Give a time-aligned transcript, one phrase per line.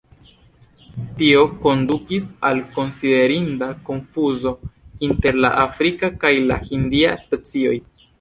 [1.17, 4.53] Tio kondukis al konsiderinda konfuzo
[5.09, 7.77] inter la afrika kaj la hindia specioj.